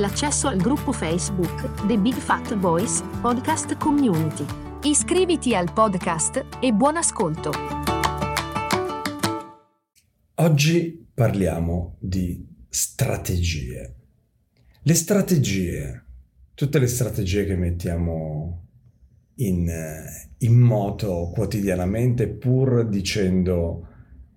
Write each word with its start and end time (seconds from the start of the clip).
l'accesso 0.00 0.48
al 0.48 0.56
gruppo 0.56 0.92
Facebook 0.92 1.86
The 1.86 1.98
Big 1.98 2.14
Fat 2.14 2.56
Voice 2.56 3.04
Podcast 3.20 3.76
Community. 3.76 4.46
Iscriviti 4.84 5.54
al 5.54 5.70
podcast 5.74 6.46
e 6.58 6.72
buon 6.72 6.96
ascolto. 6.96 7.52
Oggi 10.36 11.06
parliamo 11.12 11.96
di 11.98 12.48
strategie. 12.66 13.94
Le 14.80 14.94
strategie, 14.94 16.04
tutte 16.54 16.78
le 16.78 16.86
strategie 16.86 17.44
che 17.44 17.56
mettiamo 17.56 18.68
in, 19.34 19.70
in 20.38 20.58
moto 20.58 21.30
quotidianamente 21.34 22.26
pur 22.26 22.88
dicendo 22.88 23.86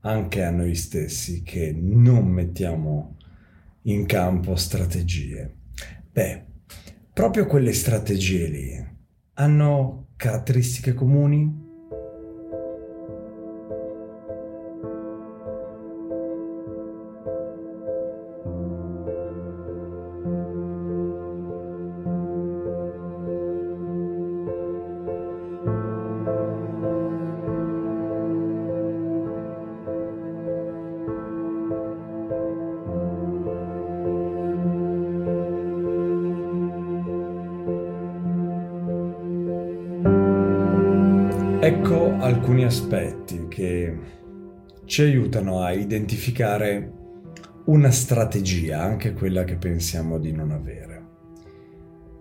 anche 0.01 0.43
a 0.43 0.51
noi 0.51 0.75
stessi 0.75 1.41
che 1.41 1.71
non 1.73 2.27
mettiamo 2.27 3.15
in 3.83 4.05
campo 4.05 4.55
strategie. 4.55 5.57
Beh, 6.11 6.45
proprio 7.13 7.45
quelle 7.45 7.73
strategie 7.73 8.47
lì 8.47 8.91
hanno 9.35 10.07
caratteristiche 10.15 10.93
comuni? 10.93 11.62
Ecco 41.65 42.17
alcuni 42.19 42.65
aspetti 42.65 43.47
che 43.47 43.97
ci 44.83 45.01
aiutano 45.01 45.61
a 45.61 45.71
identificare 45.71 46.91
una 47.67 47.89
strategia, 47.89 48.81
anche 48.81 49.13
quella 49.13 49.45
che 49.45 49.55
pensiamo 49.55 50.19
di 50.19 50.33
non 50.33 50.51
avere. 50.51 51.05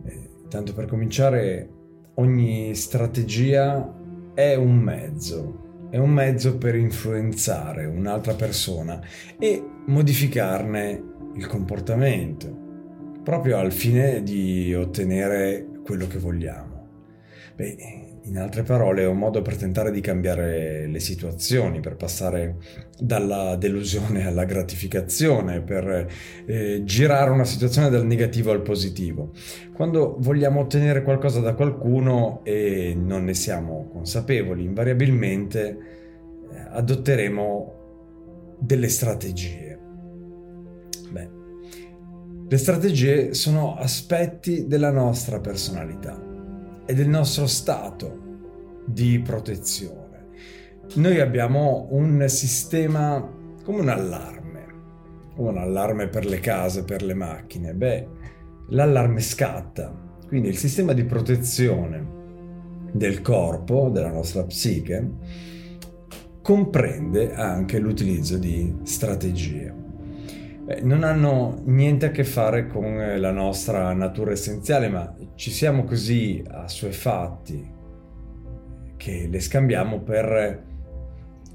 Eh, 0.04 0.28
tanto 0.48 0.72
per 0.74 0.86
cominciare, 0.86 1.68
ogni 2.14 2.72
strategia 2.76 3.92
è 4.32 4.54
un 4.54 4.76
mezzo, 4.76 5.88
è 5.90 5.98
un 5.98 6.10
mezzo 6.10 6.56
per 6.56 6.76
influenzare 6.76 7.84
un'altra 7.84 8.34
persona 8.34 9.00
e 9.40 9.60
modificarne 9.86 11.02
il 11.34 11.48
comportamento, 11.48 12.56
proprio 13.24 13.58
al 13.58 13.72
fine 13.72 14.22
di 14.22 14.72
ottenere 14.72 15.66
quello 15.82 16.06
che 16.06 16.18
vogliamo. 16.18 16.86
Beh, 17.56 18.11
in 18.24 18.38
altre 18.38 18.62
parole, 18.62 19.02
è 19.02 19.06
un 19.06 19.18
modo 19.18 19.42
per 19.42 19.56
tentare 19.56 19.90
di 19.90 20.00
cambiare 20.00 20.86
le 20.86 21.00
situazioni, 21.00 21.80
per 21.80 21.96
passare 21.96 22.56
dalla 22.98 23.56
delusione 23.56 24.26
alla 24.28 24.44
gratificazione, 24.44 25.60
per 25.60 26.08
eh, 26.46 26.82
girare 26.84 27.30
una 27.30 27.44
situazione 27.44 27.90
dal 27.90 28.06
negativo 28.06 28.52
al 28.52 28.62
positivo. 28.62 29.32
Quando 29.72 30.16
vogliamo 30.20 30.60
ottenere 30.60 31.02
qualcosa 31.02 31.40
da 31.40 31.54
qualcuno 31.54 32.40
e 32.44 32.94
non 32.96 33.24
ne 33.24 33.34
siamo 33.34 33.88
consapevoli, 33.90 34.64
invariabilmente 34.64 35.78
eh, 36.52 36.58
adotteremo 36.70 37.80
delle 38.60 38.88
strategie. 38.88 39.78
Beh, 41.10 41.30
le 42.48 42.56
strategie 42.56 43.34
sono 43.34 43.74
aspetti 43.74 44.68
della 44.68 44.92
nostra 44.92 45.40
personalità 45.40 46.30
e 46.84 46.94
del 46.94 47.08
nostro 47.08 47.46
stato 47.46 48.18
di 48.84 49.20
protezione. 49.20 50.26
Noi 50.94 51.20
abbiamo 51.20 51.86
un 51.90 52.24
sistema 52.28 53.26
come 53.64 53.80
un 53.80 53.88
allarme, 53.88 54.66
come 55.34 55.50
un 55.50 55.58
allarme 55.58 56.08
per 56.08 56.26
le 56.26 56.40
case, 56.40 56.84
per 56.84 57.02
le 57.02 57.14
macchine. 57.14 57.74
Beh, 57.74 58.08
l'allarme 58.68 59.20
scatta, 59.20 59.92
quindi 60.26 60.48
il 60.48 60.56
sistema 60.56 60.92
di 60.92 61.04
protezione 61.04 62.20
del 62.92 63.22
corpo, 63.22 63.88
della 63.88 64.10
nostra 64.10 64.44
psiche, 64.44 65.10
comprende 66.42 67.32
anche 67.32 67.78
l'utilizzo 67.78 68.36
di 68.36 68.74
strategie. 68.82 69.81
Beh, 70.64 70.80
non 70.82 71.02
hanno 71.02 71.60
niente 71.64 72.06
a 72.06 72.10
che 72.12 72.22
fare 72.22 72.68
con 72.68 72.96
la 73.18 73.32
nostra 73.32 73.92
natura 73.94 74.30
essenziale, 74.30 74.88
ma 74.88 75.12
ci 75.34 75.50
siamo 75.50 75.82
così 75.82 76.40
assuefatti 76.48 77.70
che 78.96 79.26
le 79.28 79.40
scambiamo 79.40 80.00
per 80.02 80.64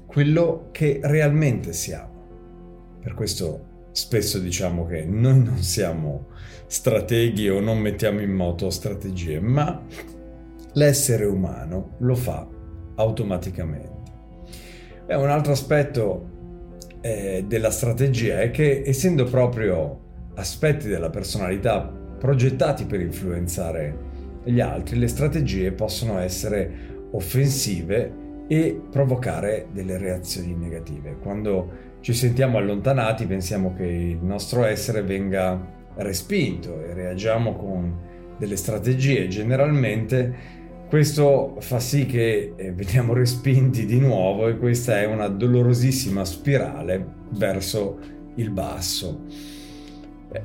quello 0.04 0.68
che 0.72 1.00
realmente 1.02 1.72
siamo. 1.72 2.98
Per 3.00 3.14
questo 3.14 3.88
spesso 3.92 4.38
diciamo 4.38 4.84
che 4.84 5.06
noi 5.06 5.42
non 5.42 5.56
siamo 5.56 6.26
strateghi 6.66 7.48
o 7.48 7.60
non 7.60 7.78
mettiamo 7.78 8.20
in 8.20 8.32
moto 8.32 8.68
strategie, 8.68 9.40
ma 9.40 9.82
l'essere 10.74 11.24
umano 11.24 11.94
lo 12.00 12.14
fa 12.14 12.46
automaticamente. 12.96 14.12
E 15.06 15.14
un 15.14 15.30
altro 15.30 15.52
aspetto 15.52 16.36
eh, 17.00 17.44
della 17.46 17.70
strategia 17.70 18.40
è 18.40 18.50
che 18.50 18.82
essendo 18.84 19.24
proprio 19.24 20.06
aspetti 20.34 20.88
della 20.88 21.10
personalità 21.10 21.80
progettati 21.80 22.84
per 22.84 23.00
influenzare 23.00 24.06
gli 24.44 24.60
altri, 24.60 24.98
le 24.98 25.08
strategie 25.08 25.72
possono 25.72 26.18
essere 26.18 27.08
offensive 27.12 28.26
e 28.48 28.80
provocare 28.90 29.66
delle 29.72 29.98
reazioni 29.98 30.54
negative. 30.54 31.16
Quando 31.20 31.86
ci 32.00 32.14
sentiamo 32.14 32.58
allontanati 32.58 33.26
pensiamo 33.26 33.74
che 33.74 33.84
il 33.84 34.18
nostro 34.22 34.64
essere 34.64 35.02
venga 35.02 35.76
respinto 35.96 36.80
e 36.82 36.94
reagiamo 36.94 37.54
con 37.54 37.96
delle 38.38 38.56
strategie. 38.56 39.28
Generalmente 39.28 40.56
questo 40.88 41.56
fa 41.60 41.78
sì 41.78 42.06
che 42.06 42.54
eh, 42.56 42.72
veniamo 42.72 43.12
respinti 43.14 43.84
di 43.84 43.98
nuovo 43.98 44.48
e 44.48 44.56
questa 44.56 45.00
è 45.00 45.06
una 45.06 45.28
dolorosissima 45.28 46.24
spirale 46.24 47.06
verso 47.30 47.98
il 48.36 48.50
basso. 48.50 49.24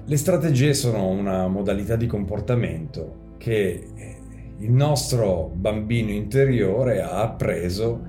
Le 0.06 0.18
strategie 0.18 0.74
sono 0.74 1.08
una 1.08 1.48
modalità 1.48 1.96
di 1.96 2.08
comportamento 2.08 3.32
che 3.38 3.88
eh, 3.96 4.18
il 4.60 4.72
nostro 4.72 5.52
bambino 5.54 6.12
interiore 6.12 7.02
ha 7.02 7.22
appreso 7.22 8.02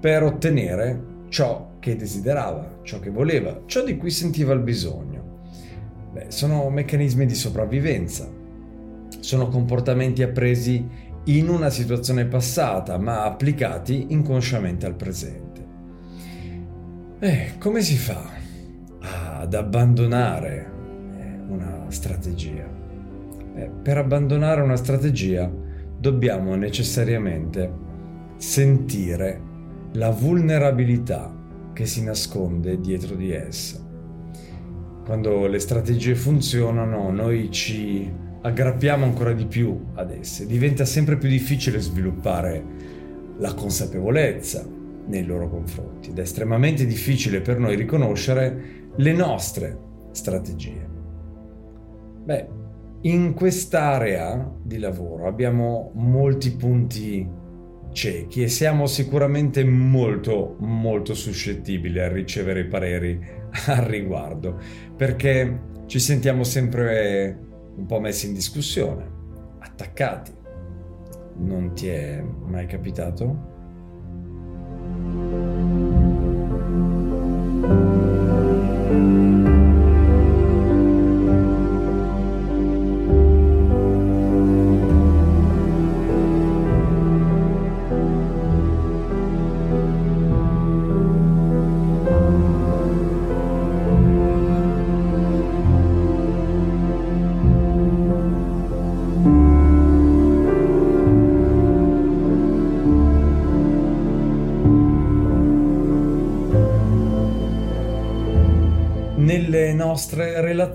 per 0.00 0.22
ottenere 0.22 1.16
ciò 1.28 1.76
che 1.78 1.96
desiderava, 1.96 2.80
ciò 2.82 2.98
che 2.98 3.10
voleva, 3.10 3.62
ciò 3.66 3.84
di 3.84 3.96
cui 3.96 4.10
sentiva 4.10 4.52
il 4.52 4.60
bisogno. 4.60 5.40
Beh, 6.12 6.26
sono 6.28 6.70
meccanismi 6.70 7.26
di 7.26 7.34
sopravvivenza, 7.34 8.28
sono 9.20 9.48
comportamenti 9.48 10.22
appresi 10.22 10.86
in 11.28 11.48
una 11.48 11.70
situazione 11.70 12.24
passata 12.24 12.96
ma 12.98 13.24
applicati 13.24 14.06
inconsciamente 14.08 14.86
al 14.86 14.94
presente. 14.94 15.66
Eh, 17.20 17.52
come 17.58 17.82
si 17.82 17.96
fa 17.96 18.24
ad 19.00 19.52
abbandonare 19.52 20.70
eh, 21.18 21.52
una 21.52 21.84
strategia? 21.88 22.66
Eh, 23.54 23.70
per 23.82 23.98
abbandonare 23.98 24.62
una 24.62 24.76
strategia 24.76 25.50
dobbiamo 25.98 26.54
necessariamente 26.54 27.86
sentire 28.36 29.40
la 29.92 30.10
vulnerabilità 30.10 31.34
che 31.72 31.86
si 31.86 32.04
nasconde 32.04 32.80
dietro 32.80 33.16
di 33.16 33.32
essa. 33.32 33.84
Quando 35.04 35.46
le 35.46 35.58
strategie 35.58 36.14
funzionano, 36.14 37.10
noi 37.10 37.50
ci 37.50 38.10
aggrappiamo 38.40 39.04
ancora 39.04 39.32
di 39.32 39.46
più 39.46 39.86
ad 39.94 40.10
esse, 40.10 40.46
diventa 40.46 40.84
sempre 40.84 41.16
più 41.16 41.28
difficile 41.28 41.80
sviluppare 41.80 42.62
la 43.38 43.54
consapevolezza 43.54 44.66
nei 45.06 45.24
loro 45.24 45.48
confronti 45.48 46.10
ed 46.10 46.18
è 46.18 46.22
estremamente 46.22 46.86
difficile 46.86 47.40
per 47.40 47.58
noi 47.58 47.76
riconoscere 47.76 48.90
le 48.96 49.12
nostre 49.12 49.78
strategie. 50.12 50.86
Beh, 52.24 52.48
in 53.02 53.32
quest'area 53.34 54.54
di 54.62 54.78
lavoro 54.78 55.26
abbiamo 55.26 55.92
molti 55.94 56.54
punti 56.56 57.26
ciechi 57.92 58.42
e 58.42 58.48
siamo 58.48 58.86
sicuramente 58.86 59.64
molto 59.64 60.56
molto 60.58 61.14
suscettibili 61.14 62.00
a 62.00 62.08
ricevere 62.08 62.66
pareri 62.66 63.18
al 63.66 63.84
riguardo 63.84 64.60
perché 64.94 65.60
ci 65.86 65.98
sentiamo 65.98 66.44
sempre 66.44 67.47
un 67.78 67.86
po' 67.86 68.00
messi 68.00 68.26
in 68.26 68.34
discussione, 68.34 69.08
attaccati. 69.60 70.32
Non 71.36 71.72
ti 71.74 71.86
è 71.86 72.20
mai 72.20 72.66
capitato? 72.66 73.56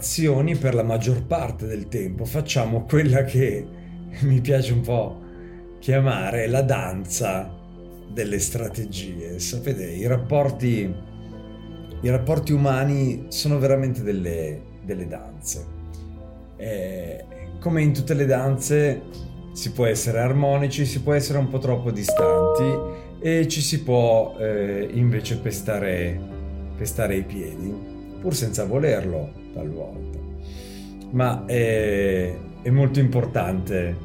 Relazioni 0.03 0.57
per 0.57 0.75
la 0.75 0.83
maggior 0.83 1.25
parte 1.25 1.65
del 1.65 1.87
tempo 1.87 2.25
facciamo 2.25 2.83
quella 2.83 3.23
che 3.23 3.65
mi 4.23 4.41
piace 4.41 4.73
un 4.73 4.81
po' 4.81 5.21
chiamare 5.79 6.47
la 6.47 6.61
danza 6.61 7.49
delle 8.11 8.39
strategie. 8.39 9.39
Sapete, 9.39 9.85
i 9.85 10.05
rapporti, 10.05 10.93
i 12.01 12.09
rapporti 12.09 12.51
umani 12.51 13.27
sono 13.29 13.57
veramente 13.59 14.03
delle, 14.03 14.61
delle 14.83 15.07
danze. 15.07 15.65
E 16.57 17.25
come 17.59 17.81
in 17.81 17.93
tutte 17.93 18.13
le 18.13 18.25
danze 18.25 19.03
si 19.53 19.71
può 19.71 19.85
essere 19.85 20.19
armonici, 20.19 20.85
si 20.85 21.01
può 21.01 21.13
essere 21.13 21.37
un 21.37 21.47
po' 21.47 21.59
troppo 21.59 21.91
distanti 21.91 23.01
e 23.21 23.47
ci 23.47 23.61
si 23.61 23.83
può 23.83 24.35
eh, 24.37 24.89
invece 24.91 25.37
pestare, 25.37 26.19
pestare 26.75 27.15
i 27.15 27.23
piedi 27.23 27.92
pur 28.23 28.33
senza 28.33 28.63
volerlo 28.63 29.33
talvolta. 29.53 30.17
Ma 31.11 31.43
è, 31.45 32.33
è 32.61 32.69
molto 32.69 33.01
importante 33.01 33.97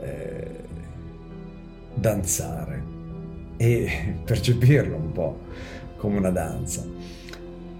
eh, 0.00 0.50
danzare 1.92 2.82
e 3.56 4.14
percepirlo 4.24 4.94
un 4.94 5.10
po' 5.10 5.40
come 5.96 6.18
una 6.18 6.30
danza. 6.30 6.86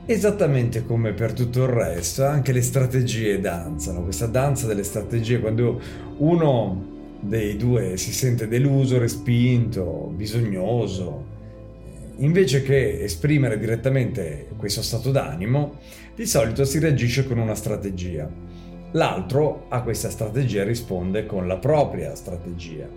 Esattamente 0.05 0.85
come 0.85 1.13
per 1.13 1.33
tutto 1.33 1.63
il 1.63 1.69
resto, 1.69 2.25
anche 2.25 2.51
le 2.51 2.63
strategie 2.63 3.39
danzano, 3.39 4.03
questa 4.03 4.27
danza 4.27 4.67
delle 4.67 4.83
strategie, 4.83 5.39
quando 5.39 5.81
uno 6.17 6.87
dei 7.21 7.57
due 7.57 7.97
si 7.97 8.13
sente 8.13 8.49
deluso, 8.49 8.99
respinto, 8.99 10.11
bisognoso, 10.13 11.37
invece 12.19 12.63
che 12.63 13.03
esprimere 13.03 13.59
direttamente 13.59 14.49
questo 14.57 14.83
stato 14.83 15.11
d'animo, 15.11 15.79
di 16.15 16.27
solito 16.27 16.65
si 16.65 16.79
reagisce 16.79 17.27
con 17.27 17.39
una 17.39 17.55
strategia. 17.55 18.29
L'altro 18.93 19.67
a 19.69 19.83
questa 19.83 20.11
strategia 20.11 20.65
risponde 20.65 21.27
con 21.27 21.47
la 21.47 21.59
propria 21.59 22.15
strategia 22.15 22.89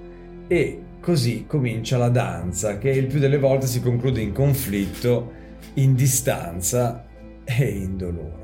e 0.48 0.82
così 1.02 1.46
comincia 1.48 1.98
la 1.98 2.10
danza 2.10 2.78
che 2.78 2.90
il 2.90 3.08
più 3.08 3.20
delle 3.20 3.38
volte 3.38 3.68
si 3.68 3.82
conclude 3.82 4.22
in 4.22 4.32
conflitto, 4.32 5.32
in 5.76 5.96
distanza 5.96 7.06
e 7.44 7.66
in 7.66 7.98
dolore. 7.98 8.40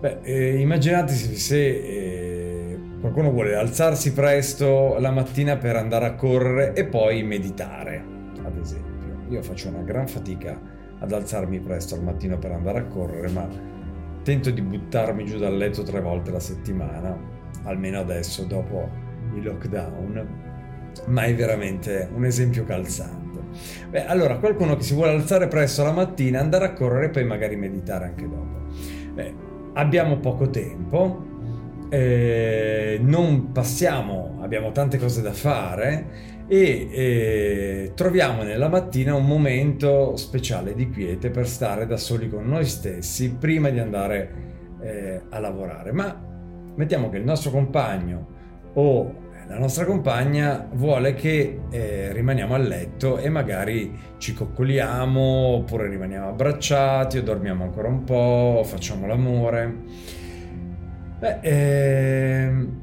Beh, 0.00 0.18
eh, 0.22 0.58
immaginate 0.58 1.12
se 1.14 1.58
eh, 1.58 2.78
qualcuno 3.00 3.30
vuole 3.30 3.54
alzarsi 3.54 4.12
presto 4.12 4.96
la 4.98 5.10
mattina 5.10 5.56
per 5.56 5.76
andare 5.76 6.06
a 6.06 6.14
correre 6.14 6.74
e 6.74 6.84
poi 6.84 7.22
meditare, 7.22 8.02
ad 8.42 8.56
esempio. 8.58 8.89
Io 9.30 9.42
faccio 9.42 9.68
una 9.68 9.82
gran 9.82 10.08
fatica 10.08 10.60
ad 10.98 11.12
alzarmi 11.12 11.60
presto 11.60 11.94
al 11.94 12.02
mattino 12.02 12.36
per 12.36 12.50
andare 12.50 12.80
a 12.80 12.84
correre, 12.84 13.28
ma 13.28 13.48
tento 14.22 14.50
di 14.50 14.60
buttarmi 14.60 15.24
giù 15.24 15.38
dal 15.38 15.56
letto 15.56 15.82
tre 15.84 16.00
volte 16.00 16.32
la 16.32 16.40
settimana, 16.40 17.16
almeno 17.62 18.00
adesso 18.00 18.44
dopo 18.44 18.88
il 19.34 19.44
lockdown, 19.44 20.28
ma 21.06 21.22
è 21.22 21.34
veramente 21.34 22.08
un 22.12 22.24
esempio 22.24 22.64
calzante. 22.64 23.40
Beh, 23.88 24.04
allora, 24.06 24.36
qualcuno 24.38 24.76
che 24.76 24.82
si 24.82 24.94
vuole 24.94 25.12
alzare 25.12 25.46
presto 25.46 25.84
la 25.84 25.92
mattina, 25.92 26.40
andare 26.40 26.64
a 26.64 26.72
correre 26.72 27.06
e 27.06 27.10
poi 27.10 27.24
magari 27.24 27.54
meditare 27.54 28.06
anche 28.06 28.28
dopo. 28.28 28.58
Beh, 29.14 29.34
abbiamo 29.74 30.18
poco 30.18 30.50
tempo, 30.50 31.24
eh, 31.88 32.98
non 33.00 33.52
passiamo, 33.52 34.38
abbiamo 34.40 34.72
tante 34.72 34.98
cose 34.98 35.22
da 35.22 35.32
fare 35.32 36.38
e 36.52 36.88
eh, 36.90 37.92
troviamo 37.94 38.42
nella 38.42 38.68
mattina 38.68 39.14
un 39.14 39.24
momento 39.24 40.16
speciale 40.16 40.74
di 40.74 40.90
quiete 40.90 41.30
per 41.30 41.46
stare 41.46 41.86
da 41.86 41.96
soli 41.96 42.28
con 42.28 42.44
noi 42.44 42.64
stessi 42.64 43.36
prima 43.36 43.68
di 43.68 43.78
andare 43.78 44.34
eh, 44.80 45.22
a 45.28 45.38
lavorare. 45.38 45.92
Ma 45.92 46.12
mettiamo 46.74 47.08
che 47.08 47.18
il 47.18 47.24
nostro 47.24 47.52
compagno 47.52 48.26
o 48.74 49.28
la 49.46 49.58
nostra 49.58 49.84
compagna 49.84 50.68
vuole 50.72 51.14
che 51.14 51.60
eh, 51.70 52.12
rimaniamo 52.12 52.54
a 52.54 52.58
letto 52.58 53.18
e 53.18 53.28
magari 53.28 53.96
ci 54.18 54.32
coccoliamo 54.32 55.20
oppure 55.20 55.88
rimaniamo 55.88 56.30
abbracciati 56.30 57.18
o 57.18 57.22
dormiamo 57.22 57.62
ancora 57.62 57.86
un 57.86 58.02
po', 58.02 58.62
facciamo 58.64 59.06
l'amore. 59.06 59.72
Beh, 61.20 61.38
ehm, 61.42 62.80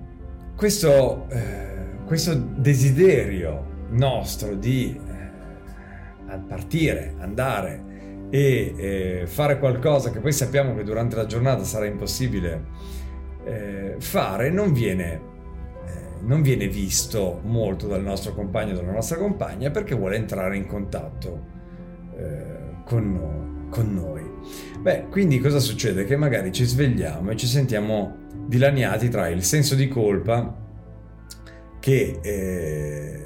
questo 0.56 1.28
eh, 1.30 1.67
questo 2.08 2.34
desiderio 2.34 3.86
nostro 3.90 4.56
di 4.56 4.98
eh, 4.98 6.40
partire, 6.48 7.16
andare 7.20 8.28
e 8.30 8.74
eh, 8.78 9.28
fare 9.28 9.60
qualcosa 9.60 10.10
che 10.10 10.20
poi 10.20 10.32
sappiamo 10.32 10.74
che 10.74 10.84
durante 10.84 11.18
la 11.18 11.26
giornata 11.26 11.66
sarà 11.66 11.86
impossibile 11.86 12.64
eh, 13.44 13.96
fare, 14.00 14.50
non 14.50 14.72
viene, 14.72 15.14
eh, 15.86 16.22
non 16.22 16.42
viene 16.42 16.70
visto 16.70 17.42
molto 17.44 17.88
dal 17.88 18.04
nostro 18.04 18.34
compagno 18.34 18.72
o 18.72 18.76
dalla 18.78 18.94
nostra 18.94 19.18
compagna 19.18 19.70
perché 19.70 19.94
vuole 19.94 20.16
entrare 20.16 20.56
in 20.56 20.66
contatto 20.66 21.46
eh, 22.18 22.84
con 22.86 23.14
noi, 23.14 23.70
con 23.70 23.94
noi. 23.94 24.24
Beh, 24.80 25.08
quindi 25.10 25.40
cosa 25.40 25.60
succede? 25.60 26.06
Che 26.06 26.16
magari 26.16 26.54
ci 26.54 26.64
svegliamo 26.64 27.32
e 27.32 27.36
ci 27.36 27.48
sentiamo 27.48 28.16
dilaniati 28.48 29.10
tra 29.10 29.28
il 29.28 29.44
senso 29.44 29.76
di 29.76 29.90
colpa 29.90 30.66
che 31.88 32.20
eh, 32.22 33.24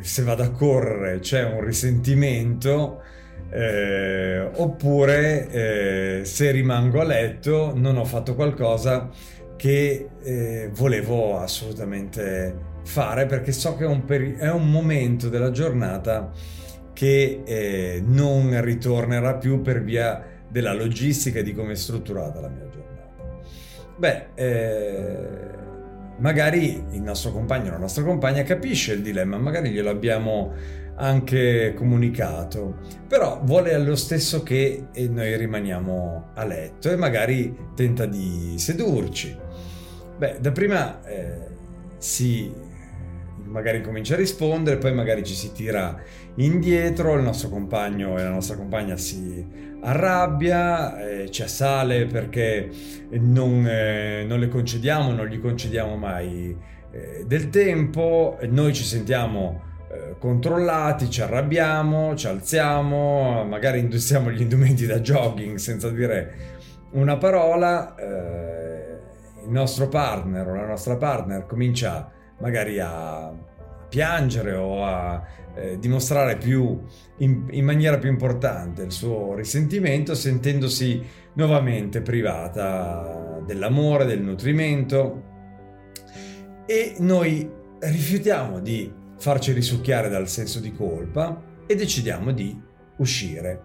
se 0.00 0.22
vado 0.24 0.42
a 0.42 0.50
correre 0.50 1.20
c'è 1.20 1.44
un 1.44 1.64
risentimento 1.64 3.00
eh, 3.48 4.40
oppure 4.40 5.48
eh, 5.50 6.24
se 6.24 6.50
rimango 6.50 7.00
a 7.00 7.04
letto 7.04 7.74
non 7.76 7.96
ho 7.96 8.04
fatto 8.04 8.34
qualcosa 8.34 9.08
che 9.54 10.08
eh, 10.20 10.68
volevo 10.72 11.38
assolutamente 11.38 12.58
fare 12.82 13.26
perché 13.26 13.52
so 13.52 13.76
che 13.76 13.84
è 13.84 13.86
un, 13.86 14.04
peri- 14.04 14.34
è 14.34 14.50
un 14.50 14.68
momento 14.68 15.28
della 15.28 15.52
giornata 15.52 16.32
che 16.92 17.42
eh, 17.44 18.02
non 18.04 18.60
ritornerà 18.62 19.36
più 19.36 19.62
per 19.62 19.84
via 19.84 20.24
della 20.48 20.74
logistica 20.74 21.38
e 21.38 21.44
di 21.44 21.54
come 21.54 21.74
è 21.74 21.76
strutturata 21.76 22.40
la 22.40 22.48
mia 22.48 22.68
giornata. 22.68 22.84
Beh, 23.96 24.26
eh, 24.34 25.55
magari 26.18 26.82
il 26.90 27.02
nostro 27.02 27.32
compagno 27.32 27.68
o 27.68 27.72
la 27.72 27.78
nostra 27.78 28.02
compagna 28.02 28.42
capisce 28.42 28.92
il 28.92 29.02
dilemma, 29.02 29.38
magari 29.38 29.70
glielo 29.70 29.90
abbiamo 29.90 30.52
anche 30.96 31.74
comunicato, 31.76 32.78
però 33.06 33.40
vuole 33.44 33.74
allo 33.74 33.96
stesso 33.96 34.42
che 34.42 34.86
noi 35.08 35.36
rimaniamo 35.36 36.30
a 36.34 36.44
letto 36.44 36.90
e 36.90 36.96
magari 36.96 37.54
tenta 37.74 38.06
di 38.06 38.54
sedurci. 38.56 39.36
Beh, 40.16 40.38
dapprima 40.40 41.04
eh, 41.04 41.38
si 41.98 42.50
magari 43.44 43.82
comincia 43.82 44.14
a 44.14 44.16
rispondere, 44.16 44.78
poi 44.78 44.94
magari 44.94 45.22
ci 45.24 45.34
si 45.34 45.52
tira 45.52 45.98
indietro, 46.36 47.14
il 47.14 47.22
nostro 47.22 47.48
compagno 47.48 48.18
e 48.18 48.22
la 48.22 48.30
nostra 48.30 48.56
compagna 48.56 48.96
si 48.96 49.44
arrabbia, 49.86 50.98
eh, 50.98 51.30
ci 51.30 51.42
assale 51.42 52.06
perché 52.06 52.68
non, 53.10 53.66
eh, 53.66 54.24
non, 54.26 54.40
le 54.40 54.48
concediamo, 54.48 55.12
non 55.12 55.26
gli 55.26 55.40
concediamo 55.40 55.96
mai 55.96 56.56
eh, 56.90 57.24
del 57.24 57.50
tempo, 57.50 58.36
noi 58.48 58.74
ci 58.74 58.82
sentiamo 58.82 59.62
eh, 59.88 60.16
controllati, 60.18 61.08
ci 61.08 61.22
arrabbiamo, 61.22 62.16
ci 62.16 62.26
alziamo, 62.26 63.44
magari 63.44 63.78
indossiamo 63.78 64.30
gli 64.30 64.40
indumenti 64.40 64.86
da 64.86 64.98
jogging 64.98 65.56
senza 65.56 65.88
dire 65.90 66.54
una 66.90 67.16
parola, 67.16 67.94
eh, 67.94 68.98
il 69.44 69.50
nostro 69.50 69.88
partner 69.88 70.48
o 70.48 70.54
la 70.54 70.66
nostra 70.66 70.96
partner 70.96 71.46
comincia 71.46 72.10
magari 72.38 72.80
a 72.80 73.32
piangere 73.96 74.52
o 74.52 74.84
a 74.84 75.22
eh, 75.54 75.78
dimostrare 75.78 76.36
più 76.36 76.82
in, 77.18 77.46
in, 77.50 77.64
maniera 77.64 77.96
più 77.96 78.10
importante 78.10 78.82
il 78.82 78.92
suo 78.92 79.34
risentimento 79.34 80.14
sentendosi 80.14 81.02
nuovamente 81.32 82.02
privata 82.02 83.40
dell'amore, 83.46 84.04
del 84.04 84.20
nutrimento 84.20 85.22
e 86.66 86.96
noi 86.98 87.50
rifiutiamo 87.78 88.60
di 88.60 88.92
farci 89.16 89.52
risucchiare 89.52 90.10
dal 90.10 90.28
senso 90.28 90.60
di 90.60 90.74
colpa 90.74 91.42
e 91.66 91.74
decidiamo 91.74 92.32
di 92.32 92.60
uscire. 92.98 93.62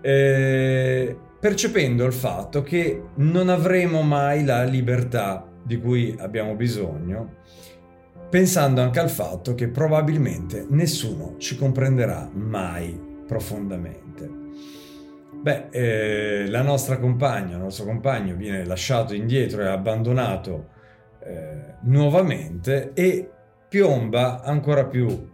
Eh, 0.00 1.14
percependo 1.38 2.06
il 2.06 2.14
fatto 2.14 2.62
che 2.62 3.02
non 3.16 3.50
avremo 3.50 4.00
mai 4.00 4.42
la 4.42 4.64
libertà 4.64 5.46
di 5.62 5.78
cui 5.78 6.16
abbiamo 6.18 6.54
bisogno, 6.54 7.34
pensando 8.28 8.80
anche 8.80 8.98
al 8.98 9.10
fatto 9.10 9.54
che 9.54 9.68
probabilmente 9.68 10.66
nessuno 10.68 11.36
ci 11.38 11.56
comprenderà 11.56 12.28
mai 12.32 12.98
profondamente. 13.26 14.44
Beh, 15.40 15.68
eh, 15.70 16.48
la 16.48 16.62
nostra 16.62 16.98
compagna, 16.98 17.54
il 17.56 17.62
nostro 17.62 17.84
compagno 17.84 18.34
viene 18.34 18.64
lasciato 18.64 19.14
indietro 19.14 19.62
e 19.62 19.66
abbandonato 19.66 20.70
eh, 21.20 21.74
nuovamente 21.82 22.92
e 22.94 23.30
piomba 23.68 24.42
ancora 24.42 24.86
più 24.86 25.30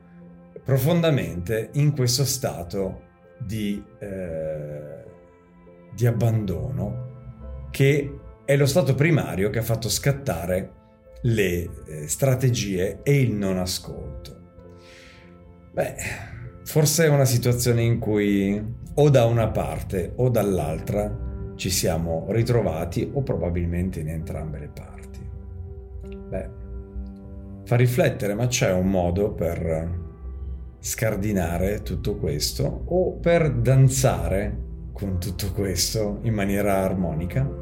profondamente 0.65 1.71
in 1.73 1.93
questo 1.93 2.25
stato 2.25 3.03
di, 3.39 3.83
eh, 3.99 5.05
di 5.95 6.07
abbandono 6.07 7.11
che 7.71 8.19
è 8.45 8.57
lo 8.57 8.67
stato 8.67 8.95
primario 8.95 9.51
che 9.51 9.61
ha 9.61 9.63
fatto 9.63 9.89
scattare 9.89 10.81
le 11.23 11.71
eh, 11.87 12.09
strategie 12.09 13.01
e 13.03 13.21
il 13.21 13.33
non 13.33 13.59
ascolto. 13.59 14.41
Beh, 15.73 15.95
forse 16.65 17.05
è 17.05 17.09
una 17.09 17.25
situazione 17.25 17.83
in 17.83 17.99
cui 17.99 18.81
o 18.95 19.11
da 19.11 19.25
una 19.25 19.49
parte 19.49 20.13
o 20.17 20.29
dall'altra 20.29 21.55
ci 21.57 21.71
siamo 21.71 22.27
ritrovati 22.29 23.11
o 23.13 23.23
probabilmente 23.23 24.01
in 24.01 24.09
entrambe 24.09 24.59
le 24.59 24.69
parti. 24.69 25.21
Beh, 26.29 26.49
fa 27.65 27.77
riflettere, 27.77 28.35
ma 28.35 28.47
c'è 28.47 28.73
un 28.73 28.91
modo 28.91 29.33
per 29.33 30.01
scardinare 30.79 31.83
tutto 31.83 32.17
questo 32.17 32.83
o 32.87 33.13
per 33.13 33.53
danzare 33.53 34.71
con 34.93 35.19
tutto 35.19 35.53
questo 35.53 36.19
in 36.23 36.35
maniera 36.35 36.79
armonica? 36.79 37.62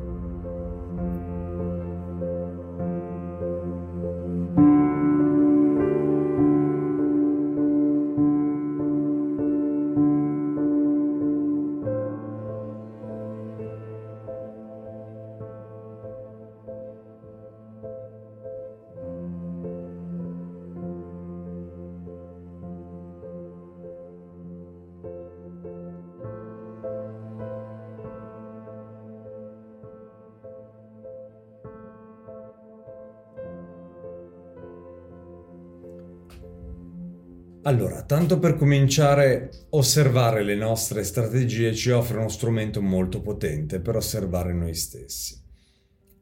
Allora, 37.70 38.02
tanto 38.02 38.40
per 38.40 38.56
cominciare, 38.56 39.48
osservare 39.70 40.42
le 40.42 40.56
nostre 40.56 41.04
strategie 41.04 41.72
ci 41.72 41.90
offre 41.90 42.18
uno 42.18 42.28
strumento 42.28 42.82
molto 42.82 43.22
potente 43.22 43.78
per 43.78 43.94
osservare 43.94 44.52
noi 44.52 44.74
stessi. 44.74 45.40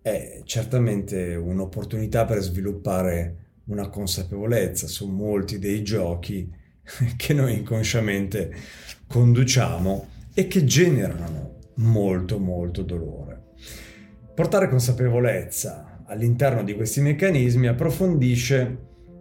È 0.03 0.43
certamente 0.45 1.35
un'opportunità 1.37 2.27
per 2.27 2.41
sviluppare 2.41 3.63
una 3.69 3.89
consapevolezza 3.89 4.87
su 4.89 5.09
molti 5.09 5.59
dei 5.59 5.83
giochi 5.83 6.53
che 7.17 7.33
noi 7.33 7.55
inconsciamente 7.55 8.55
conduciamo 9.07 10.09
e 10.35 10.49
che 10.49 10.65
generano 10.65 11.61
molto 11.77 12.39
molto 12.39 12.83
dolore. 12.83 13.55
Portare 14.35 14.69
consapevolezza 14.69 16.03
all'interno 16.05 16.63
di 16.63 16.75
questi 16.75 17.01
meccanismi 17.01 17.69
approfondisce 17.69 18.79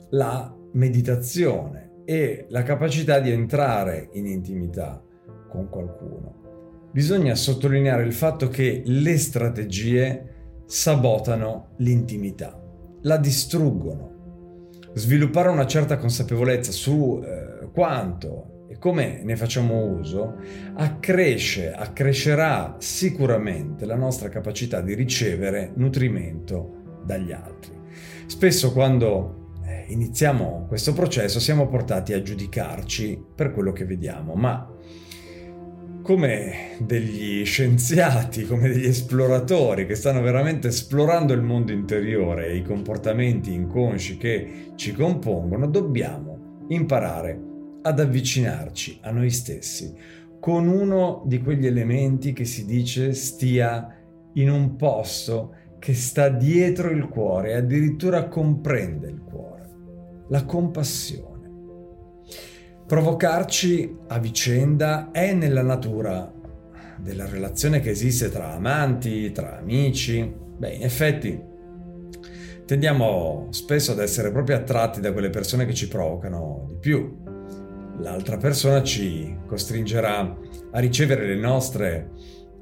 la 0.09 0.53
meditazione 0.73 1.86
e 2.09 2.45
la 2.51 2.63
capacità 2.63 3.19
di 3.19 3.31
entrare 3.31 4.07
in 4.13 4.27
intimità 4.27 5.03
con 5.49 5.67
qualcuno. 5.67 6.89
Bisogna 6.89 7.35
sottolineare 7.35 8.03
il 8.03 8.13
fatto 8.13 8.47
che 8.47 8.81
le 8.85 9.17
strategie 9.17 10.61
sabotano 10.65 11.73
l'intimità, 11.79 12.57
la 13.01 13.17
distruggono. 13.17 14.69
Sviluppare 14.93 15.49
una 15.49 15.65
certa 15.65 15.97
consapevolezza 15.97 16.71
su 16.71 17.21
eh, 17.21 17.67
quanto 17.73 18.67
e 18.69 18.77
come 18.77 19.19
ne 19.21 19.35
facciamo 19.35 19.83
uso 19.83 20.37
accresce, 20.75 21.73
accrescerà 21.73 22.77
sicuramente 22.79 23.85
la 23.85 23.97
nostra 23.97 24.29
capacità 24.29 24.79
di 24.79 24.93
ricevere 24.93 25.73
nutrimento 25.75 27.01
dagli 27.03 27.33
altri. 27.33 27.75
Spesso 28.27 28.71
quando 28.71 29.46
iniziamo 29.87 30.65
questo 30.67 30.93
processo 30.93 31.39
siamo 31.39 31.67
portati 31.67 32.13
a 32.13 32.21
giudicarci 32.21 33.21
per 33.35 33.51
quello 33.51 33.71
che 33.71 33.85
vediamo, 33.85 34.33
ma 34.33 34.71
come 36.01 36.77
degli 36.79 37.43
scienziati, 37.43 38.45
come 38.45 38.69
degli 38.69 38.85
esploratori 38.85 39.85
che 39.85 39.95
stanno 39.95 40.21
veramente 40.21 40.69
esplorando 40.69 41.33
il 41.33 41.41
mondo 41.41 41.73
interiore 41.73 42.47
e 42.47 42.55
i 42.55 42.63
comportamenti 42.63 43.53
inconsci 43.53 44.15
che 44.17 44.71
ci 44.75 44.93
compongono, 44.93 45.67
dobbiamo 45.67 46.63
imparare 46.69 47.37
ad 47.81 47.99
avvicinarci 47.99 48.99
a 49.01 49.11
noi 49.11 49.29
stessi 49.29 49.93
con 50.39 50.67
uno 50.67 51.23
di 51.25 51.41
quegli 51.41 51.65
elementi 51.65 52.31
che 52.31 52.45
si 52.45 52.65
dice 52.65 53.13
stia 53.13 53.93
in 54.33 54.49
un 54.49 54.75
posto 54.75 55.55
che 55.79 55.93
sta 55.93 56.29
dietro 56.29 56.89
il 56.89 57.07
cuore 57.07 57.55
addirittura 57.55 58.27
comprende 58.27 59.09
il 59.09 59.21
cuore 59.21 59.56
la 60.29 60.45
compassione. 60.45 61.35
Provocarci 62.85 63.97
a 64.07 64.19
vicenda 64.19 65.11
è 65.11 65.33
nella 65.33 65.61
natura 65.61 66.33
della 66.97 67.27
relazione 67.27 67.79
che 67.79 67.89
esiste 67.89 68.29
tra 68.29 68.53
amanti, 68.53 69.31
tra 69.31 69.57
amici. 69.57 70.33
Beh, 70.57 70.73
in 70.73 70.83
effetti 70.83 71.39
tendiamo 72.65 73.47
spesso 73.51 73.91
ad 73.91 73.99
essere 73.99 74.31
proprio 74.31 74.57
attratti 74.57 74.99
da 74.99 75.11
quelle 75.11 75.29
persone 75.29 75.65
che 75.65 75.73
ci 75.73 75.87
provocano 75.87 76.65
di 76.67 76.75
più. 76.79 77.17
L'altra 77.99 78.37
persona 78.37 78.83
ci 78.83 79.37
costringerà 79.45 80.37
a 80.71 80.79
ricevere 80.79 81.25
le 81.25 81.35
nostre 81.35 82.11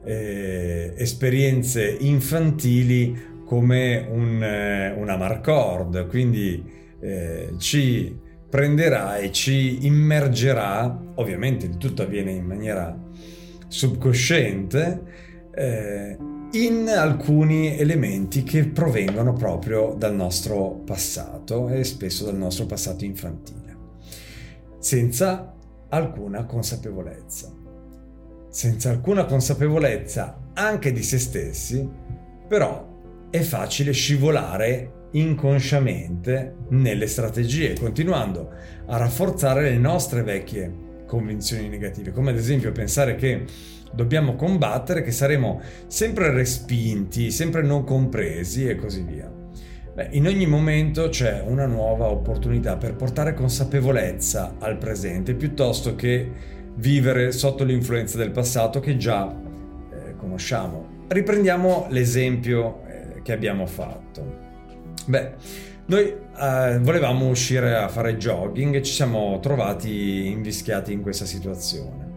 eh, 0.03 0.93
esperienze 0.98 1.98
infantili 2.00 3.34
come 3.45 4.07
un, 4.10 4.41
eh, 4.41 4.91
una 4.98 5.17
marcord, 5.17 6.07
quindi 6.07 6.63
eh, 7.06 7.54
ci 7.58 8.18
prenderà 8.50 9.18
e 9.18 9.32
ci 9.32 9.86
immergerà, 9.86 11.14
ovviamente 11.16 11.68
il 11.68 11.78
tutto 11.78 12.02
avviene 12.02 12.32
in 12.32 12.46
maniera 12.46 12.98
subconsciente, 13.68 15.02
eh, 15.54 16.18
in 16.52 16.88
alcuni 16.90 17.78
elementi 17.78 18.44
che 18.44 18.66
provengono 18.66 19.34
proprio 19.34 19.94
dal 19.98 20.16
nostro 20.16 20.82
passato 20.86 21.70
e 21.70 21.84
spesso 21.84 22.26
dal 22.26 22.38
nostro 22.38 22.66
passato 22.66 23.04
infantile, 23.06 23.78
senza 24.80 25.54
alcuna 25.90 26.46
consapevolezza. 26.46 27.54
Senza 28.50 28.90
alcuna 28.90 29.26
consapevolezza 29.26 30.52
anche 30.54 30.94
di 30.94 31.04
se 31.04 31.20
stessi, 31.20 31.88
però 32.48 33.28
è 33.30 33.42
facile 33.42 33.92
scivolare 33.92 35.05
inconsciamente 35.17 36.55
nelle 36.69 37.07
strategie, 37.07 37.74
continuando 37.74 38.51
a 38.88 38.98
rafforzare 38.98 39.69
le 39.69 39.77
nostre 39.77 40.24
vecchie 40.24 40.84
convinzioni 41.05 41.67
negative, 41.67 42.12
come 42.12 42.31
ad 42.31 42.38
esempio 42.38 42.72
pensare 42.72 43.15
che 43.15 43.45
dobbiamo 43.93 44.36
combattere, 44.36 45.03
che 45.03 45.12
saremo 45.12 45.62
sempre 45.88 46.31
respinti, 46.31 47.31
sempre 47.31 47.62
non 47.62 47.84
compresi 47.84 48.67
e 48.67 48.75
così 48.75 49.03
via. 49.03 49.31
Beh, 49.93 50.10
in 50.12 50.27
ogni 50.27 50.45
momento 50.45 51.07
c'è 51.07 51.41
una 51.45 51.65
nuova 51.65 52.07
opportunità 52.07 52.75
per 52.75 52.95
portare 52.95 53.34
consapevolezza 53.34 54.55
al 54.60 54.77
presente 54.77 55.36
piuttosto 55.36 55.95
che 55.95 56.29
vivere 56.75 57.31
sotto 57.31 57.63
l'influenza 57.63 58.17
del 58.17 58.31
passato 58.31 58.81
che 58.81 58.98
già 58.98 59.34
eh, 59.34 60.15
conosciamo 60.17 60.95
riprendiamo 61.07 61.88
l'esempio 61.89 62.84
eh, 62.88 63.22
che 63.22 63.34
abbiamo 63.34 63.65
fatto. 63.65 64.45
Beh, 65.08 65.34
noi 65.86 66.04
eh, 66.06 66.80
volevamo 66.82 67.28
uscire 67.28 67.76
a 67.76 67.88
fare 67.88 68.18
jogging 68.18 68.74
e 68.76 68.82
ci 68.82 68.92
siamo 68.92 69.40
trovati 69.40 70.32
invischiati 70.32 70.92
in 70.92 71.04
questa 71.04 71.26
situazione. 71.26 72.14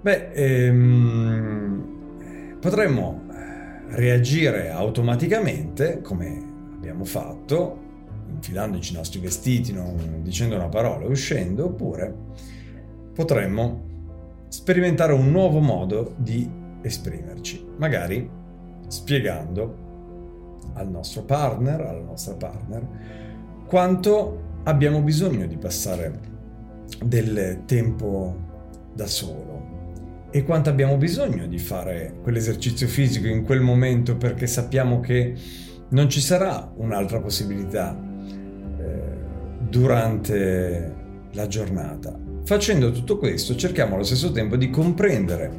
Beh, 0.00 0.30
ehm, 0.32 1.88
potremmo 2.60 3.26
eh, 3.30 3.94
reagire 3.96 4.70
automaticamente, 4.70 6.00
come 6.00 6.42
abbiamo 6.76 7.04
fatto, 7.04 7.84
infilandoci 8.30 8.92
i 8.92 8.96
nostri 8.96 9.20
vestiti, 9.20 9.72
non 9.72 10.22
dicendo 10.22 10.54
una 10.54 10.68
parola, 10.68 11.06
uscendo, 11.06 11.66
oppure 11.66 12.14
potremmo 13.12 13.84
sperimentare 14.48 15.12
un 15.12 15.30
nuovo 15.30 15.58
modo 15.58 16.14
di 16.16 16.48
esprimerci, 16.80 17.66
magari 17.76 18.30
spiegando 18.86 19.87
al 20.74 20.88
nostro 20.88 21.22
partner, 21.22 21.80
alla 21.80 22.04
nostra 22.04 22.34
partner, 22.34 22.86
quanto 23.66 24.60
abbiamo 24.64 25.00
bisogno 25.00 25.46
di 25.46 25.56
passare 25.56 26.20
del 27.04 27.62
tempo 27.66 28.46
da 28.94 29.06
solo 29.06 30.26
e 30.30 30.44
quanto 30.44 30.68
abbiamo 30.68 30.96
bisogno 30.96 31.46
di 31.46 31.58
fare 31.58 32.14
quell'esercizio 32.22 32.86
fisico 32.86 33.26
in 33.28 33.44
quel 33.44 33.60
momento 33.60 34.16
perché 34.16 34.46
sappiamo 34.46 35.00
che 35.00 35.34
non 35.90 36.10
ci 36.10 36.20
sarà 36.20 36.70
un'altra 36.76 37.20
possibilità 37.20 37.96
eh, 38.78 39.02
durante 39.68 40.94
la 41.32 41.46
giornata. 41.46 42.18
Facendo 42.44 42.90
tutto 42.90 43.18
questo 43.18 43.56
cerchiamo 43.56 43.94
allo 43.94 44.04
stesso 44.04 44.30
tempo 44.32 44.56
di 44.56 44.70
comprendere 44.70 45.50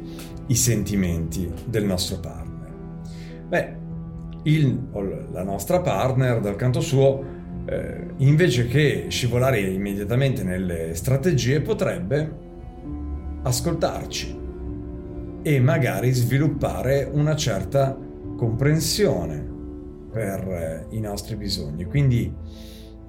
i 0.46 0.54
sentimenti 0.54 1.50
del 1.66 1.84
nostro 1.84 2.18
partner. 2.18 2.72
Beh, 3.48 3.76
il, 4.44 4.88
la 5.32 5.42
nostra 5.42 5.80
partner 5.80 6.40
dal 6.40 6.56
canto 6.56 6.80
suo, 6.80 7.38
eh, 7.66 8.06
invece 8.18 8.66
che 8.66 9.06
scivolare 9.08 9.60
immediatamente 9.60 10.42
nelle 10.42 10.94
strategie, 10.94 11.60
potrebbe 11.60 12.48
ascoltarci 13.42 14.38
e 15.42 15.60
magari 15.60 16.10
sviluppare 16.12 17.08
una 17.10 17.34
certa 17.34 17.96
comprensione 18.36 19.48
per 20.10 20.48
eh, 20.48 20.96
i 20.96 21.00
nostri 21.00 21.36
bisogni. 21.36 21.84
Quindi 21.84 22.32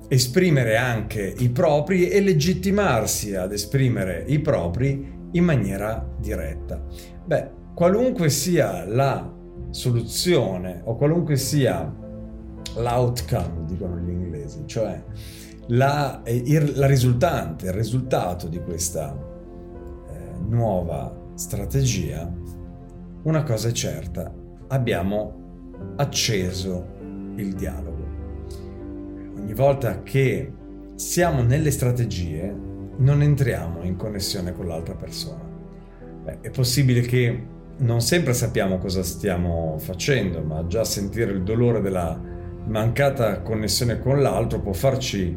esprimere 0.08 0.76
anche 0.76 1.34
i 1.38 1.50
propri 1.50 2.10
e 2.10 2.20
legittimarsi 2.22 3.34
ad 3.34 3.54
esprimere 3.54 4.26
i 4.28 4.40
propri 4.40 5.20
in 5.32 5.44
maniera 5.44 6.06
diretta. 6.20 6.86
Beh, 7.26 7.50
qualunque 7.74 8.30
sia 8.30 8.86
la 8.86 9.40
soluzione 9.72 10.82
o 10.84 10.96
qualunque 10.96 11.36
sia 11.38 11.92
l'outcome, 12.76 13.66
dicono 13.66 13.98
gli 13.98 14.10
inglesi, 14.10 14.64
cioè 14.66 15.04
la, 15.68 16.22
il, 16.26 16.74
la 16.76 16.88
risultante, 16.88 17.68
il 17.68 17.74
risultato 17.74 18.48
di 18.48 18.62
questa 18.62 19.16
eh, 20.10 20.40
nuova 20.48 21.14
strategia, 21.36 22.32
una 23.24 23.44
cosa 23.44 23.70
è 23.70 23.72
certa, 23.72 24.34
abbiamo 24.68 25.40
acceso 25.96 26.86
il 27.36 27.54
dialogo. 27.54 28.00
Ogni 29.38 29.54
volta 29.54 30.04
che 30.04 30.52
siamo 30.96 31.42
nelle 31.42 31.72
strategie, 31.72 32.70
non 32.98 33.22
entriamo 33.22 33.84
in 33.84 33.96
connessione 33.96 34.54
con 34.54 34.68
l'altra 34.68 34.96
persona. 34.96 35.50
Beh, 36.24 36.42
è 36.42 36.50
possibile 36.52 37.02
che 37.02 37.44
non 37.78 38.02
sempre 38.02 38.34
sappiamo 38.34 38.78
cosa 38.78 39.04
stiamo 39.04 39.78
facendo, 39.80 40.42
ma 40.42 40.66
già 40.68 40.84
sentire 40.84 41.32
il 41.32 41.44
dolore 41.44 41.82
della 41.82 42.20
mancata 42.68 43.42
connessione 43.42 44.00
con 44.00 44.22
l'altro 44.22 44.60
può 44.60 44.74
farci 44.74 45.36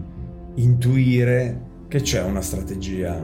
intuire 0.56 1.60
che 1.88 2.00
c'è 2.02 2.22
una 2.22 2.42
strategia 2.42 3.16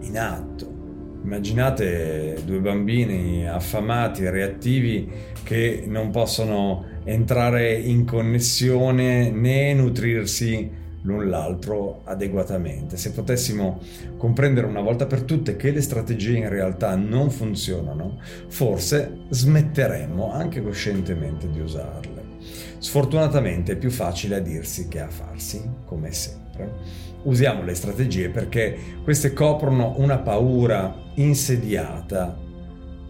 in 0.00 0.18
atto. 0.18 0.76
Immaginate 1.22 2.38
due 2.44 2.60
bambini 2.60 3.48
affamati, 3.48 4.28
reattivi, 4.28 5.10
che 5.42 5.84
non 5.86 6.10
possono 6.10 6.84
entrare 7.04 7.72
in 7.72 8.04
connessione 8.04 9.30
né 9.30 9.74
nutrirsi 9.74 10.70
l'un 11.08 11.30
l'altro 11.30 12.02
adeguatamente. 12.04 12.98
Se 12.98 13.12
potessimo 13.12 13.80
comprendere 14.18 14.66
una 14.66 14.82
volta 14.82 15.06
per 15.06 15.22
tutte 15.22 15.56
che 15.56 15.70
le 15.70 15.80
strategie 15.80 16.36
in 16.36 16.48
realtà 16.50 16.94
non 16.96 17.30
funzionano, 17.30 18.20
forse 18.48 19.20
smetteremmo 19.30 20.30
anche 20.30 20.62
coscientemente 20.62 21.48
di 21.50 21.60
usarle. 21.60 22.26
Sfortunatamente 22.78 23.72
è 23.72 23.76
più 23.76 23.90
facile 23.90 24.36
a 24.36 24.40
dirsi 24.40 24.86
che 24.88 25.00
a 25.00 25.08
farsi, 25.08 25.60
come 25.86 26.12
sempre. 26.12 27.06
Usiamo 27.22 27.62
le 27.62 27.74
strategie 27.74 28.28
perché 28.28 28.76
queste 29.02 29.32
coprono 29.32 29.94
una 29.96 30.18
paura 30.18 30.94
insediata 31.14 32.36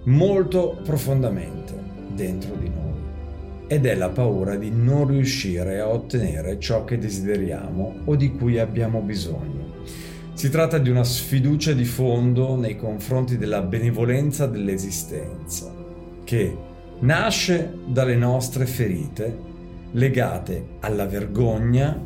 molto 0.05 0.81
profondamente 0.83 1.75
dentro 2.15 2.55
di 2.55 2.69
noi 2.69 2.88
ed 3.68 3.85
è 3.85 3.94
la 3.94 4.09
paura 4.09 4.57
di 4.57 4.70
non 4.70 5.07
riuscire 5.07 5.78
a 5.78 5.88
ottenere 5.88 6.59
ciò 6.59 6.85
che 6.85 6.98
desideriamo 6.98 8.00
o 8.07 8.16
di 8.16 8.33
cui 8.33 8.59
abbiamo 8.59 9.00
bisogno. 9.00 9.85
Si 10.33 10.48
tratta 10.48 10.78
di 10.78 10.88
una 10.88 11.04
sfiducia 11.04 11.72
di 11.72 11.85
fondo 11.85 12.57
nei 12.57 12.76
confronti 12.76 13.37
della 13.37 13.61
benevolenza 13.61 14.46
dell'esistenza, 14.46 15.70
che 16.24 16.57
nasce 17.00 17.74
dalle 17.87 18.16
nostre 18.16 18.64
ferite 18.64 19.37
legate 19.92 20.64
alla 20.81 21.07
vergogna, 21.07 22.00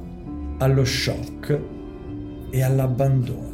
allo 0.59 0.85
shock 0.85 1.61
e 2.51 2.63
all'abbandono. 2.63 3.51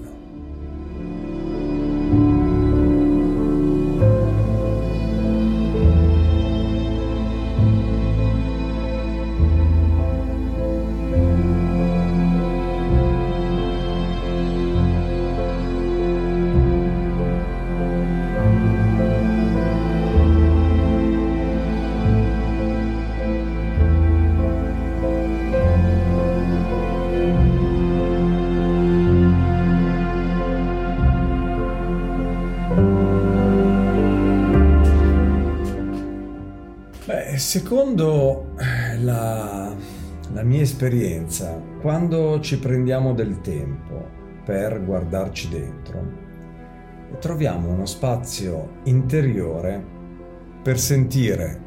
Secondo 37.49 38.51
eh, 38.59 38.99
la, 38.99 39.75
la 40.35 40.43
mia 40.43 40.61
esperienza, 40.61 41.59
quando 41.81 42.41
ci 42.41 42.59
prendiamo 42.59 43.15
del 43.15 43.41
tempo 43.41 44.07
per 44.45 44.85
guardarci 44.85 45.49
dentro, 45.49 46.13
troviamo 47.19 47.71
uno 47.71 47.87
spazio 47.87 48.81
interiore 48.83 49.83
per 50.63 50.79
sentire 50.79 51.61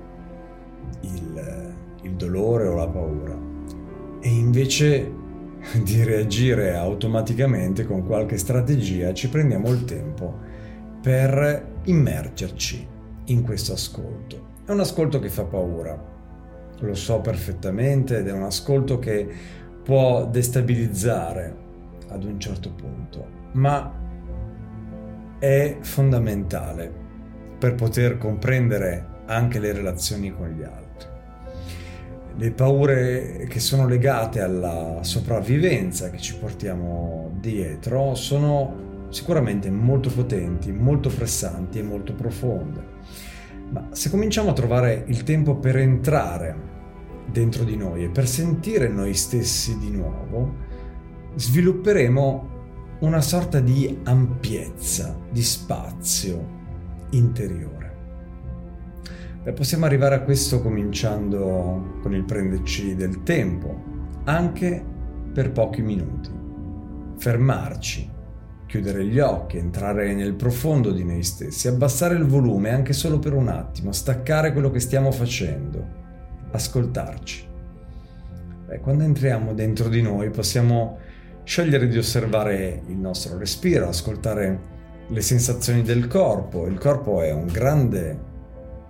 il, 1.01 1.73
il 2.03 2.13
dolore 2.13 2.67
o 2.67 2.75
la 2.75 2.87
paura 2.87 3.35
e 4.19 4.29
invece 4.29 5.11
di 5.83 6.03
reagire 6.03 6.75
automaticamente 6.75 7.87
con 7.87 8.05
qualche 8.05 8.37
strategia 8.37 9.15
ci 9.15 9.29
prendiamo 9.29 9.71
il 9.71 9.83
tempo 9.85 10.37
per 11.01 11.79
immergerci 11.85 12.87
in 13.25 13.41
questo 13.41 13.73
ascolto 13.73 14.50
è 14.65 14.71
un 14.71 14.79
ascolto 14.79 15.19
che 15.19 15.29
fa 15.29 15.43
paura, 15.43 15.99
lo 16.79 16.93
so 16.93 17.19
perfettamente 17.19 18.17
ed 18.17 18.27
è 18.27 18.31
un 18.31 18.43
ascolto 18.43 18.99
che 18.99 19.27
può 19.83 20.25
destabilizzare 20.25 21.55
ad 22.09 22.23
un 22.23 22.39
certo 22.39 22.71
punto, 22.71 23.27
ma 23.53 23.99
è 25.39 25.77
fondamentale 25.81 26.91
per 27.57 27.75
poter 27.75 28.17
comprendere 28.17 29.05
anche 29.25 29.59
le 29.59 29.71
relazioni 29.71 30.31
con 30.31 30.49
gli 30.49 30.63
altri. 30.63 31.09
Le 32.37 32.51
paure 32.51 33.45
che 33.49 33.59
sono 33.59 33.87
legate 33.87 34.41
alla 34.41 34.99
sopravvivenza 35.01 36.09
che 36.09 36.17
ci 36.17 36.35
portiamo 36.37 37.31
dietro 37.39 38.15
sono 38.15 39.07
sicuramente 39.09 39.69
molto 39.69 40.09
potenti, 40.09 40.71
molto 40.71 41.09
pressanti 41.09 41.79
e 41.79 41.83
molto 41.83 42.13
profonde. 42.13 42.83
Ma 43.71 43.87
se 43.91 44.09
cominciamo 44.09 44.49
a 44.49 44.53
trovare 44.53 45.05
il 45.07 45.23
tempo 45.23 45.55
per 45.55 45.77
entrare 45.77 46.69
dentro 47.31 47.63
di 47.63 47.77
noi 47.77 48.03
e 48.03 48.09
per 48.09 48.27
sentire 48.27 48.89
noi 48.89 49.13
stessi 49.13 49.77
di 49.77 49.89
nuovo, 49.89 50.55
svilupperemo 51.35 52.49
una 52.99 53.21
sorta 53.21 53.61
di 53.61 53.99
ampiezza, 54.03 55.17
di 55.31 55.41
spazio 55.41 56.59
interiore. 57.11 57.79
Beh, 59.43 59.53
possiamo 59.53 59.85
arrivare 59.85 60.15
a 60.15 60.21
questo 60.21 60.61
cominciando 60.61 61.97
con 62.01 62.13
il 62.13 62.25
prenderci 62.25 62.95
del 62.95 63.23
tempo, 63.23 63.83
anche 64.25 64.85
per 65.33 65.51
pochi 65.51 65.81
minuti. 65.81 66.29
Fermarci, 67.17 68.09
chiudere 68.71 69.03
gli 69.03 69.19
occhi, 69.19 69.57
entrare 69.57 70.13
nel 70.13 70.33
profondo 70.33 70.91
di 70.91 71.03
noi 71.03 71.23
stessi, 71.23 71.67
abbassare 71.67 72.15
il 72.15 72.23
volume 72.23 72.69
anche 72.69 72.93
solo 72.93 73.19
per 73.19 73.33
un 73.33 73.49
attimo, 73.49 73.91
staccare 73.91 74.53
quello 74.53 74.71
che 74.71 74.79
stiamo 74.79 75.11
facendo, 75.11 75.85
ascoltarci. 76.51 77.45
Beh, 78.67 78.79
quando 78.79 79.03
entriamo 79.03 79.53
dentro 79.53 79.89
di 79.89 80.01
noi 80.01 80.29
possiamo 80.29 80.99
scegliere 81.43 81.89
di 81.89 81.97
osservare 81.97 82.83
il 82.87 82.95
nostro 82.95 83.37
respiro, 83.37 83.89
ascoltare 83.89 84.59
le 85.05 85.21
sensazioni 85.21 85.81
del 85.81 86.07
corpo. 86.07 86.65
Il 86.65 86.77
corpo 86.77 87.21
è 87.21 87.33
un 87.33 87.47
grande 87.47 88.19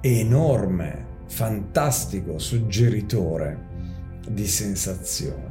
enorme, 0.02 1.06
fantastico 1.26 2.38
suggeritore 2.38 3.58
di 4.30 4.46
sensazioni. 4.46 5.51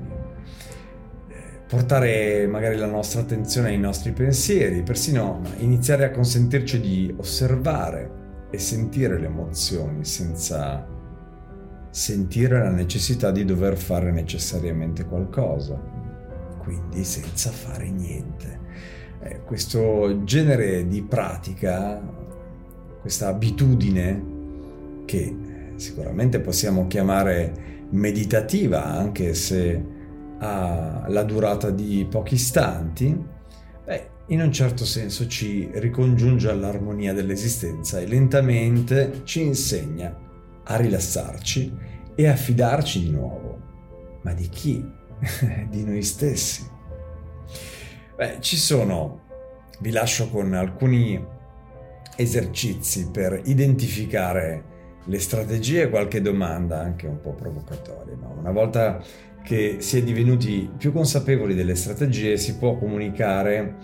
Portare 1.70 2.48
magari 2.48 2.74
la 2.74 2.86
nostra 2.86 3.20
attenzione 3.20 3.68
ai 3.68 3.78
nostri 3.78 4.10
pensieri, 4.10 4.82
persino 4.82 5.40
iniziare 5.58 6.04
a 6.04 6.10
consentirci 6.10 6.80
di 6.80 7.14
osservare 7.16 8.10
e 8.50 8.58
sentire 8.58 9.20
le 9.20 9.26
emozioni 9.26 10.04
senza 10.04 10.84
sentire 11.90 12.58
la 12.58 12.70
necessità 12.70 13.30
di 13.30 13.44
dover 13.44 13.76
fare 13.76 14.10
necessariamente 14.10 15.04
qualcosa, 15.04 15.80
quindi 16.58 17.04
senza 17.04 17.50
fare 17.50 17.88
niente. 17.88 18.58
Eh, 19.22 19.42
questo 19.44 20.24
genere 20.24 20.88
di 20.88 21.02
pratica, 21.02 22.02
questa 23.00 23.28
abitudine 23.28 24.24
che 25.04 25.36
sicuramente 25.76 26.40
possiamo 26.40 26.88
chiamare 26.88 27.86
meditativa, 27.90 28.86
anche 28.86 29.34
se 29.34 29.98
ha 30.40 31.04
la 31.08 31.22
durata 31.22 31.70
di 31.70 32.06
pochi 32.08 32.34
istanti, 32.34 33.24
beh, 33.84 34.10
in 34.26 34.40
un 34.40 34.52
certo 34.52 34.84
senso 34.84 35.26
ci 35.26 35.68
ricongiunge 35.74 36.48
all'armonia 36.50 37.12
dell'esistenza 37.12 37.98
e 38.00 38.06
lentamente 38.06 39.22
ci 39.24 39.42
insegna 39.42 40.16
a 40.64 40.76
rilassarci 40.76 41.76
e 42.14 42.26
a 42.26 42.34
fidarci 42.34 43.00
di 43.00 43.10
nuovo. 43.10 43.58
Ma 44.22 44.32
di 44.32 44.48
chi? 44.48 44.98
di 45.68 45.84
noi 45.84 46.02
stessi. 46.02 46.68
Beh, 48.16 48.38
ci 48.40 48.56
sono, 48.56 49.22
vi 49.80 49.90
lascio 49.90 50.28
con 50.28 50.54
alcuni 50.54 51.22
esercizi 52.16 53.10
per 53.10 53.40
identificare 53.44 54.64
le 55.04 55.18
strategie 55.18 55.82
e 55.82 55.90
qualche 55.90 56.20
domanda 56.20 56.80
anche 56.80 57.06
un 57.06 57.20
po' 57.20 57.32
provocatoria. 57.32 58.14
Ma 58.16 58.28
una 58.28 58.50
volta 58.52 59.02
che 59.42 59.76
si 59.80 59.98
è 59.98 60.02
divenuti 60.02 60.70
più 60.76 60.92
consapevoli 60.92 61.54
delle 61.54 61.74
strategie 61.74 62.36
si 62.36 62.56
può 62.56 62.76
comunicare 62.76 63.76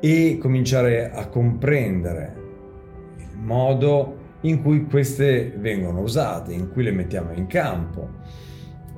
e 0.00 0.38
cominciare 0.40 1.10
a 1.10 1.26
comprendere 1.28 2.34
il 3.18 3.38
modo 3.38 4.24
in 4.42 4.62
cui 4.62 4.84
queste 4.84 5.54
vengono 5.58 6.00
usate, 6.00 6.52
in 6.52 6.70
cui 6.70 6.82
le 6.82 6.92
mettiamo 6.92 7.32
in 7.32 7.46
campo 7.46 8.10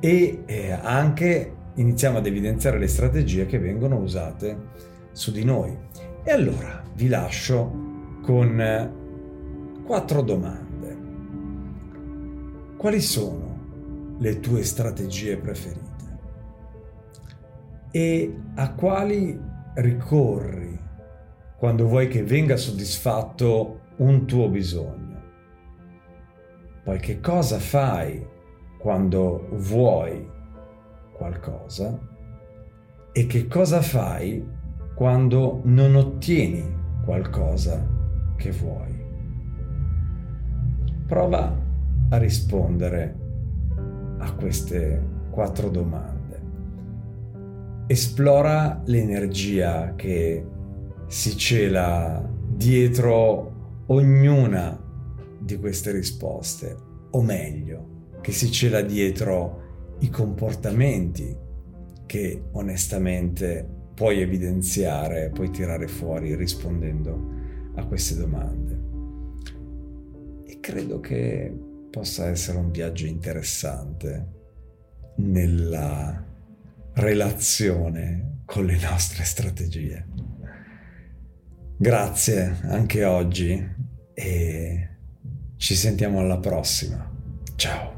e 0.01 0.43
eh, 0.47 0.73
anche 0.73 1.53
iniziamo 1.75 2.19
ad 2.19 2.27
evidenziare 2.27 2.79
le 2.79 2.89
strategie 2.89 3.47
che 3.47 3.59
vengono 3.59 3.97
usate 3.99 4.57
su 5.13 5.31
di 5.33 5.45
noi. 5.45 5.77
E 6.25 6.31
allora 6.31 6.83
vi 6.95 7.09
lascio 7.09 7.87
con 8.23 9.83
quattro 9.85 10.23
domande. 10.23 10.67
Quali 12.77 13.01
sono 13.01 14.17
le 14.19 14.41
tue 14.41 14.63
strategie 14.63 15.37
preferite? 15.37 15.88
E 17.91 18.39
a 18.55 18.75
quali 18.75 19.41
ricorri 19.75 20.79
quando 21.57 21.87
vuoi 21.87 22.09
che 22.09 22.23
venga 22.23 22.57
soddisfatto 22.57 23.81
un 23.97 24.27
tuo 24.27 24.49
bisogno? 24.49 25.17
Poi 26.85 26.99
che 26.99 27.21
cosa 27.21 27.59
fai 27.59 28.27
quando 28.79 29.49
vuoi 29.53 30.27
qualcosa? 31.13 31.99
E 33.13 33.27
che 33.27 33.47
cosa 33.47 33.81
fai 33.81 34.47
quando 34.95 35.61
non 35.65 35.95
ottieni 35.95 36.77
qualcosa 37.05 37.85
che 38.37 38.51
vuoi? 38.51 39.07
Prova 41.07 41.57
a 42.11 42.17
rispondere 42.19 43.17
a 44.19 44.33
queste 44.35 45.03
quattro 45.31 45.71
domande. 45.71 46.18
Esplora 47.91 48.83
l'energia 48.85 49.95
che 49.97 50.45
si 51.07 51.35
cela 51.39 52.23
dietro 52.47 53.85
ognuna 53.87 54.79
di 55.39 55.57
queste 55.57 55.93
risposte, 55.93 56.77
o 57.13 57.23
meglio, 57.23 58.11
che 58.21 58.31
si 58.33 58.53
cela 58.53 58.83
dietro 58.83 59.97
i 60.01 60.11
comportamenti 60.11 61.35
che 62.05 62.43
onestamente 62.53 63.67
puoi 63.95 64.21
evidenziare, 64.21 65.31
puoi 65.31 65.49
tirare 65.49 65.89
fuori 65.89 66.35
rispondendo 66.37 67.31
a 67.77 67.87
queste 67.87 68.17
domande. 68.17 68.81
E 70.45 70.61
credo 70.61 71.01
che 71.01 71.51
possa 71.91 72.27
essere 72.27 72.59
un 72.59 72.71
viaggio 72.71 73.07
interessante 73.07 74.27
nella 75.17 76.28
relazione 76.99 78.41
con 78.45 78.65
le 78.65 78.79
nostre 78.79 79.25
strategie. 79.25 80.07
Grazie 81.77 82.59
anche 82.63 83.05
oggi 83.05 83.77
e 84.15 84.89
ci 85.57 85.75
sentiamo 85.77 86.19
alla 86.19 86.39
prossima. 86.39 87.09
Ciao. 87.55 87.98